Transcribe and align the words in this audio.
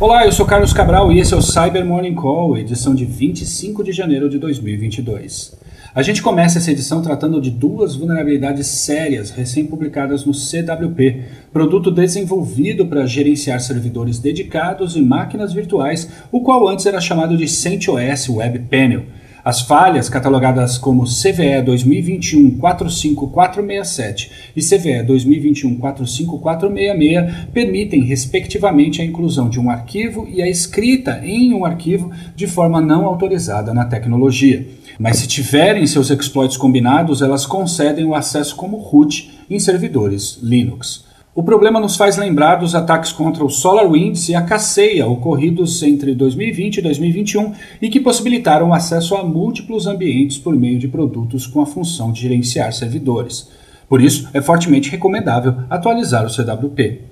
Olá, 0.00 0.24
eu 0.24 0.32
sou 0.32 0.46
Carlos 0.46 0.72
Cabral 0.72 1.12
e 1.12 1.20
esse 1.20 1.34
é 1.34 1.36
o 1.36 1.42
Cyber 1.42 1.84
Morning 1.84 2.14
Call, 2.14 2.56
edição 2.56 2.94
de 2.94 3.04
25 3.04 3.84
de 3.84 3.92
janeiro 3.92 4.30
de 4.30 4.38
2022. 4.38 5.54
A 5.94 6.00
gente 6.00 6.22
começa 6.22 6.56
essa 6.56 6.72
edição 6.72 7.02
tratando 7.02 7.38
de 7.38 7.50
duas 7.50 7.96
vulnerabilidades 7.96 8.66
sérias 8.66 9.30
recém-publicadas 9.30 10.24
no 10.24 10.32
CWP, 10.32 11.24
produto 11.52 11.90
desenvolvido 11.90 12.86
para 12.86 13.04
gerenciar 13.04 13.60
servidores 13.60 14.18
dedicados 14.18 14.96
e 14.96 15.02
máquinas 15.02 15.52
virtuais, 15.52 16.08
o 16.32 16.40
qual 16.40 16.66
antes 16.66 16.86
era 16.86 16.98
chamado 16.98 17.36
de 17.36 17.46
CentOS 17.46 18.30
Web 18.30 18.58
Panel. 18.70 19.02
As 19.44 19.62
falhas, 19.62 20.08
catalogadas 20.08 20.76
como 20.76 21.04
CVE 21.04 21.62
2021 21.64 22.58
45467 22.58 24.30
e 24.54 24.60
CVE 24.60 25.02
2021 25.02 25.76
45466, 25.78 27.46
permitem, 27.52 28.04
respectivamente, 28.04 29.00
a 29.00 29.04
inclusão 29.04 29.48
de 29.48 29.58
um 29.58 29.70
arquivo 29.70 30.28
e 30.28 30.42
a 30.42 30.48
escrita 30.48 31.20
em 31.24 31.54
um 31.54 31.64
arquivo 31.64 32.10
de 32.36 32.46
forma 32.46 32.80
não 32.80 33.06
autorizada 33.06 33.72
na 33.72 33.86
tecnologia. 33.86 34.66
Mas 34.98 35.16
se 35.16 35.26
tiverem 35.26 35.86
seus 35.86 36.10
exploits 36.10 36.58
combinados, 36.58 37.22
elas 37.22 37.46
concedem 37.46 38.04
o 38.04 38.14
acesso 38.14 38.54
como 38.54 38.76
root 38.76 39.30
em 39.48 39.58
servidores 39.58 40.38
Linux. 40.42 41.09
O 41.32 41.44
problema 41.44 41.78
nos 41.78 41.96
faz 41.96 42.16
lembrar 42.16 42.56
dos 42.56 42.74
ataques 42.74 43.12
contra 43.12 43.44
o 43.44 43.48
SolarWinds 43.48 44.28
e 44.28 44.34
a 44.34 44.42
Kaseya 44.42 45.06
ocorridos 45.06 45.80
entre 45.80 46.12
2020 46.12 46.78
e 46.78 46.82
2021 46.82 47.52
e 47.80 47.88
que 47.88 48.00
possibilitaram 48.00 48.74
acesso 48.74 49.14
a 49.14 49.22
múltiplos 49.22 49.86
ambientes 49.86 50.38
por 50.38 50.56
meio 50.56 50.76
de 50.76 50.88
produtos 50.88 51.46
com 51.46 51.60
a 51.60 51.66
função 51.66 52.10
de 52.10 52.22
gerenciar 52.22 52.72
servidores. 52.72 53.48
Por 53.88 54.02
isso, 54.02 54.28
é 54.34 54.42
fortemente 54.42 54.90
recomendável 54.90 55.54
atualizar 55.70 56.26
o 56.26 56.30
CWP. 56.30 57.02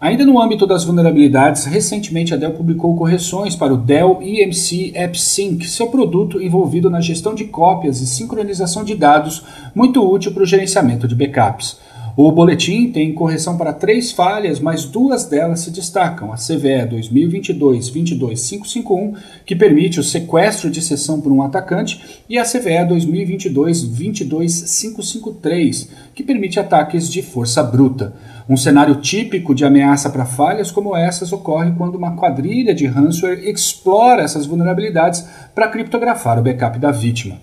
Ainda 0.00 0.26
no 0.26 0.42
âmbito 0.42 0.66
das 0.66 0.82
vulnerabilidades, 0.82 1.64
recentemente 1.64 2.34
a 2.34 2.36
Dell 2.36 2.54
publicou 2.54 2.96
correções 2.96 3.54
para 3.54 3.72
o 3.72 3.76
Dell 3.76 4.18
EMC 4.20 4.92
AppSync, 4.96 5.64
seu 5.68 5.86
produto 5.86 6.42
envolvido 6.42 6.90
na 6.90 7.00
gestão 7.00 7.32
de 7.32 7.44
cópias 7.44 8.00
e 8.00 8.08
sincronização 8.08 8.82
de 8.82 8.96
dados, 8.96 9.44
muito 9.72 10.02
útil 10.04 10.32
para 10.32 10.42
o 10.42 10.46
gerenciamento 10.46 11.06
de 11.06 11.14
backups. 11.14 11.78
O 12.14 12.30
boletim 12.30 12.92
tem 12.92 13.14
correção 13.14 13.56
para 13.56 13.72
três 13.72 14.12
falhas, 14.12 14.60
mas 14.60 14.84
duas 14.84 15.24
delas 15.24 15.60
se 15.60 15.70
destacam: 15.70 16.30
a 16.30 16.36
CVE 16.36 16.86
2022-22551, 17.10 19.14
que 19.46 19.56
permite 19.56 19.98
o 19.98 20.02
sequestro 20.02 20.70
de 20.70 20.82
sessão 20.82 21.22
por 21.22 21.32
um 21.32 21.42
atacante, 21.42 22.22
e 22.28 22.36
a 22.36 22.44
CVE 22.44 22.86
2022-22553, 22.90 25.88
que 26.14 26.22
permite 26.22 26.60
ataques 26.60 27.08
de 27.08 27.22
força 27.22 27.62
bruta. 27.62 28.12
Um 28.46 28.58
cenário 28.58 28.96
típico 28.96 29.54
de 29.54 29.64
ameaça 29.64 30.10
para 30.10 30.26
falhas 30.26 30.70
como 30.70 30.94
essas 30.94 31.32
ocorre 31.32 31.72
quando 31.78 31.94
uma 31.94 32.14
quadrilha 32.14 32.74
de 32.74 32.86
ransomware 32.86 33.48
explora 33.48 34.22
essas 34.22 34.44
vulnerabilidades 34.44 35.24
para 35.54 35.68
criptografar 35.68 36.38
o 36.38 36.42
backup 36.42 36.78
da 36.78 36.90
vítima. 36.90 37.40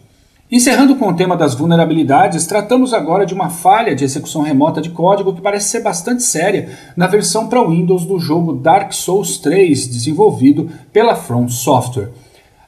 Encerrando 0.51 0.95
com 0.95 1.07
o 1.09 1.13
tema 1.13 1.37
das 1.37 1.53
vulnerabilidades, 1.53 2.47
tratamos 2.47 2.91
agora 2.91 3.23
de 3.23 3.35
uma 3.35 3.51
falha 3.51 3.93
de 3.93 4.03
execução 4.03 4.41
remota 4.41 4.81
de 4.81 4.89
código 4.89 5.31
que 5.31 5.41
parece 5.41 5.69
ser 5.69 5.81
bastante 5.81 6.23
séria 6.23 6.75
na 6.97 7.05
versão 7.05 7.47
para 7.47 7.63
Windows 7.63 8.03
do 8.03 8.17
jogo 8.17 8.53
Dark 8.53 8.91
Souls 8.91 9.37
3, 9.37 9.85
desenvolvido 9.87 10.67
pela 10.91 11.15
From 11.15 11.47
Software. 11.49 12.09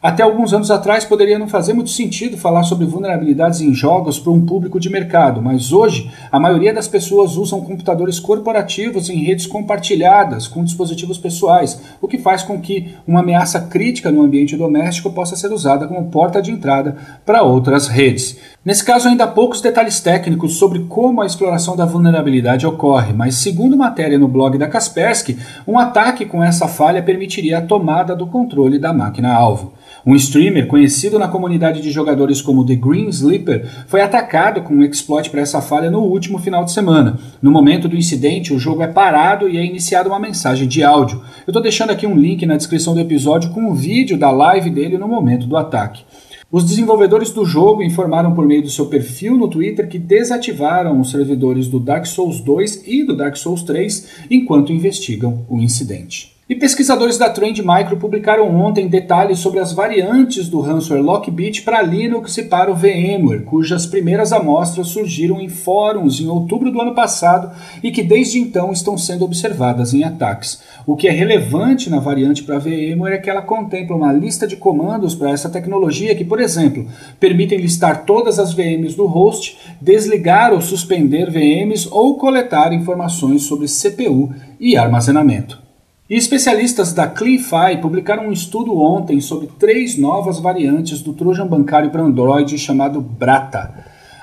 Até 0.04 0.24
alguns 0.24 0.52
anos 0.52 0.72
atrás 0.72 1.06
poderia 1.06 1.38
não 1.38 1.48
fazer 1.48 1.74
muito 1.74 1.92
sentido 1.92 2.36
falar 2.36 2.64
sobre 2.64 2.88
vulnerabilidades 2.88 3.62
em 3.62 3.72
jogos 3.72 4.18
para 4.18 4.32
um 4.32 4.44
público 4.44 4.80
de 4.80 4.90
mercado, 4.90 5.40
mas 5.40 5.72
hoje 5.72 6.10
a 6.32 6.40
maioria 6.40 6.74
das 6.74 6.88
pessoas 6.88 7.38
usam 7.38 7.62
computadores 7.62 8.20
corporativos 8.20 9.12
em 9.12 9.24
redes 9.24 9.46
compartilhadas 9.46 10.48
com 10.48 10.64
dispositivos 10.64 11.20
pessoais, 11.20 11.80
o 12.02 12.08
que 12.08 12.18
faz 12.18 12.42
com 12.42 12.60
que 12.60 12.96
uma 13.08 13.20
ameaça 13.20 13.62
crítica 13.62 14.12
no 14.12 14.24
ambiente 14.24 14.58
doméstico 14.58 15.12
possa 15.12 15.36
ser 15.36 15.54
usada 15.54 15.88
como 15.88 16.10
porta 16.10 16.42
de 16.42 16.50
entrada 16.50 16.98
para 17.24 17.44
outras 17.44 17.88
redes. 17.88 18.40
Nesse 18.64 18.86
caso, 18.86 19.10
ainda 19.10 19.24
há 19.24 19.28
poucos 19.28 19.60
detalhes 19.60 20.00
técnicos 20.00 20.58
sobre 20.58 20.82
como 20.82 21.20
a 21.20 21.26
exploração 21.26 21.76
da 21.76 21.84
vulnerabilidade 21.84 22.68
ocorre, 22.68 23.12
mas 23.12 23.34
segundo 23.34 23.76
matéria 23.76 24.20
no 24.20 24.28
blog 24.28 24.56
da 24.56 24.68
Kaspersky, 24.68 25.36
um 25.68 25.80
ataque 25.80 26.28
com 26.28 26.44
essa 26.44 26.68
falha 26.68 27.02
permitiria 27.02 27.58
a 27.58 27.62
tomada 27.62 28.16
do 28.16 28.28
controle 28.28 28.78
da 28.78 28.94
máquina-alvo. 28.94 29.74
Um 30.06 30.16
streamer 30.16 30.68
conhecido 30.68 31.18
na 31.18 31.28
comunidade 31.28 31.82
de 31.82 31.90
jogadores 31.90 32.40
como 32.40 32.64
The 32.64 32.76
Green 32.76 33.10
Sleeper 33.10 33.68
foi 33.88 34.02
atacado 34.02 34.62
com 34.62 34.76
um 34.76 34.84
exploit 34.84 35.32
para 35.32 35.42
essa 35.42 35.60
falha 35.60 35.90
no 35.90 36.02
último 36.02 36.38
final 36.38 36.64
de 36.64 36.72
semana. 36.72 37.18
No 37.42 37.50
momento 37.50 37.88
do 37.88 37.98
incidente, 37.98 38.54
o 38.54 38.60
jogo 38.60 38.84
é 38.84 38.88
parado 38.88 39.50
e 39.50 39.58
é 39.58 39.66
iniciada 39.66 40.08
uma 40.08 40.20
mensagem 40.20 40.68
de 40.68 40.84
áudio. 40.84 41.20
Eu 41.48 41.52
estou 41.52 41.64
deixando 41.64 41.90
aqui 41.90 42.06
um 42.06 42.16
link 42.16 42.46
na 42.46 42.58
descrição 42.58 42.94
do 42.94 43.00
episódio 43.00 43.50
com 43.50 43.72
um 43.72 43.74
vídeo 43.74 44.20
da 44.20 44.30
live 44.30 44.70
dele 44.70 45.00
no 45.00 45.08
momento 45.08 45.48
do 45.48 45.58
ataque. 45.58 46.04
Os 46.52 46.66
desenvolvedores 46.66 47.32
do 47.32 47.46
jogo 47.46 47.82
informaram 47.82 48.34
por 48.36 48.46
meio 48.46 48.62
do 48.62 48.70
seu 48.70 48.88
perfil 48.88 49.38
no 49.38 49.48
Twitter 49.48 49.88
que 49.88 49.98
desativaram 49.98 51.00
os 51.00 51.10
servidores 51.10 51.70
do 51.70 51.80
Dark 51.80 52.06
Souls 52.06 52.42
2 52.42 52.86
e 52.86 53.06
do 53.06 53.16
Dark 53.16 53.38
Souls 53.38 53.64
3 53.64 54.26
enquanto 54.30 54.74
investigam 54.74 55.46
o 55.48 55.62
incidente. 55.62 56.36
E 56.52 56.56
pesquisadores 56.56 57.18
da 57.18 57.30
Trend 57.30 57.60
Micro 57.60 57.96
publicaram 57.96 58.54
ontem 58.54 58.90
detalhes 58.90 59.40
sobre 59.40 59.62
as 59.62 59.72
variantes 59.72 60.50
do 60.50 60.60
ransomware 60.60 61.02
Lockbit 61.02 61.62
para 61.62 61.82
Linux 61.82 62.38
e 62.38 62.44
para 62.44 62.70
o 62.70 62.76
VMware, 62.76 63.46
cujas 63.46 63.86
primeiras 63.86 64.34
amostras 64.34 64.90
surgiram 64.90 65.40
em 65.40 65.48
fóruns 65.48 66.20
em 66.20 66.28
outubro 66.28 66.70
do 66.70 66.82
ano 66.82 66.94
passado 66.94 67.56
e 67.82 67.90
que 67.90 68.04
desde 68.04 68.38
então 68.38 68.74
estão 68.74 68.98
sendo 68.98 69.24
observadas 69.24 69.94
em 69.94 70.04
ataques. 70.04 70.62
O 70.86 70.98
que 70.98 71.08
é 71.08 71.12
relevante 71.12 71.90
na 71.90 72.02
variante 72.02 72.44
para 72.44 72.60
VMware 72.60 73.14
é 73.14 73.20
que 73.20 73.30
ela 73.30 73.42
contempla 73.42 73.96
uma 73.96 74.12
lista 74.12 74.46
de 74.46 74.58
comandos 74.58 75.16
para 75.16 75.32
essa 75.32 75.50
tecnologia 75.50 76.14
que, 76.16 76.26
por 76.26 76.42
exemplo, 76.42 76.86
permitem 77.18 77.60
listar 77.60 78.04
todas 78.04 78.40
as 78.40 78.54
VMs 78.54 78.98
do 78.98 79.06
host, 79.06 79.58
desligar 79.80 80.52
ou 80.52 80.60
suspender 80.60 81.32
VMs 81.32 81.88
ou 81.90 82.18
coletar 82.18 82.74
informações 82.74 83.44
sobre 83.44 83.68
CPU 83.68 84.34
e 84.60 84.76
armazenamento. 84.76 85.71
E 86.12 86.18
especialistas 86.18 86.92
da 86.92 87.08
CleanFi 87.08 87.78
publicaram 87.82 88.28
um 88.28 88.34
estudo 88.34 88.78
ontem 88.78 89.22
sobre 89.22 89.48
três 89.58 89.98
novas 89.98 90.42
variantes 90.42 91.02
do 91.02 91.14
Trojan 91.14 91.48
bancário 91.48 91.90
para 91.90 92.04
Android 92.04 92.58
chamado 92.58 93.00
Brata. 93.00 93.74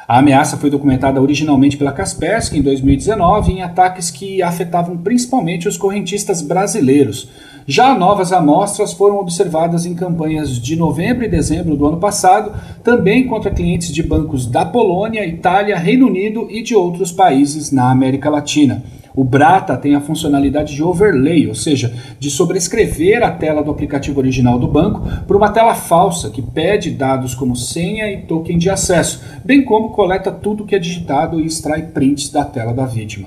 A 0.06 0.18
ameaça 0.18 0.58
foi 0.58 0.68
documentada 0.68 1.18
originalmente 1.18 1.78
pela 1.78 1.90
Kaspersky 1.90 2.58
em 2.58 2.62
2019 2.62 3.52
em 3.52 3.62
ataques 3.62 4.10
que 4.10 4.42
afetavam 4.42 4.98
principalmente 4.98 5.66
os 5.66 5.78
correntistas 5.78 6.42
brasileiros. 6.42 7.30
Já 7.66 7.94
novas 7.94 8.34
amostras 8.34 8.92
foram 8.92 9.16
observadas 9.18 9.86
em 9.86 9.94
campanhas 9.94 10.60
de 10.60 10.76
novembro 10.76 11.24
e 11.24 11.28
dezembro 11.28 11.74
do 11.74 11.86
ano 11.86 11.96
passado, 11.96 12.52
também 12.84 13.26
contra 13.26 13.50
clientes 13.50 13.90
de 13.90 14.02
bancos 14.02 14.44
da 14.44 14.62
Polônia, 14.62 15.26
Itália, 15.26 15.78
Reino 15.78 16.06
Unido 16.06 16.48
e 16.50 16.62
de 16.62 16.74
outros 16.74 17.10
países 17.10 17.72
na 17.72 17.90
América 17.90 18.28
Latina. 18.28 18.84
O 19.18 19.24
Brata 19.24 19.76
tem 19.76 19.96
a 19.96 20.00
funcionalidade 20.00 20.76
de 20.76 20.80
overlay, 20.80 21.48
ou 21.48 21.54
seja, 21.56 21.92
de 22.20 22.30
sobrescrever 22.30 23.20
a 23.24 23.32
tela 23.32 23.64
do 23.64 23.70
aplicativo 23.72 24.20
original 24.20 24.60
do 24.60 24.68
banco 24.68 25.02
por 25.26 25.34
uma 25.34 25.50
tela 25.50 25.74
falsa 25.74 26.30
que 26.30 26.40
pede 26.40 26.92
dados 26.92 27.34
como 27.34 27.56
senha 27.56 28.08
e 28.12 28.18
token 28.18 28.56
de 28.56 28.70
acesso, 28.70 29.20
bem 29.44 29.64
como 29.64 29.90
coleta 29.90 30.30
tudo 30.30 30.64
que 30.64 30.76
é 30.76 30.78
digitado 30.78 31.40
e 31.40 31.46
extrai 31.46 31.82
prints 31.82 32.30
da 32.30 32.44
tela 32.44 32.72
da 32.72 32.86
vítima. 32.86 33.26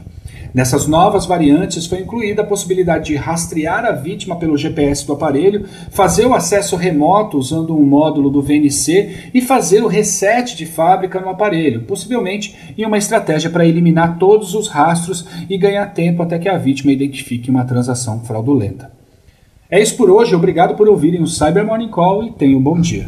Nessas 0.53 0.85
novas 0.85 1.25
variantes 1.25 1.85
foi 1.85 1.99
incluída 1.99 2.41
a 2.41 2.45
possibilidade 2.45 3.05
de 3.05 3.15
rastrear 3.15 3.85
a 3.85 3.91
vítima 3.91 4.35
pelo 4.35 4.57
GPS 4.57 5.07
do 5.07 5.13
aparelho, 5.13 5.65
fazer 5.89 6.25
o 6.25 6.33
acesso 6.33 6.75
remoto 6.75 7.37
usando 7.37 7.75
um 7.75 7.85
módulo 7.85 8.29
do 8.29 8.41
VNC 8.41 9.31
e 9.33 9.41
fazer 9.41 9.81
o 9.81 9.87
reset 9.87 10.57
de 10.57 10.65
fábrica 10.65 11.21
no 11.21 11.29
aparelho, 11.29 11.83
possivelmente 11.83 12.55
em 12.77 12.85
uma 12.85 12.97
estratégia 12.97 13.49
para 13.49 13.65
eliminar 13.65 14.19
todos 14.19 14.53
os 14.53 14.67
rastros 14.67 15.25
e 15.49 15.57
ganhar 15.57 15.85
tempo 15.93 16.21
até 16.21 16.37
que 16.37 16.49
a 16.49 16.57
vítima 16.57 16.91
identifique 16.91 17.49
uma 17.49 17.63
transação 17.63 18.19
fraudulenta. 18.19 18.91
É 19.69 19.81
isso 19.81 19.95
por 19.95 20.09
hoje, 20.09 20.35
obrigado 20.35 20.75
por 20.75 20.89
ouvirem 20.89 21.21
o 21.21 21.27
Cyber 21.27 21.65
Morning 21.65 21.87
Call 21.87 22.25
e 22.25 22.31
tenham 22.31 22.59
um 22.59 22.63
bom 22.63 22.77
dia. 22.77 23.07